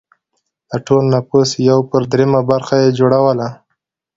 د 0.69 0.71
ټول 0.85 1.03
نفوس 1.13 1.49
یو 1.69 1.79
پر 1.89 2.01
درېیمه 2.11 2.41
برخه 2.51 2.75
یې 2.83 2.89
جوړوله. 2.99 3.47